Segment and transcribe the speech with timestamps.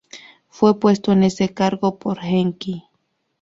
[0.49, 2.85] Fue puesto en ese cargo por Enki.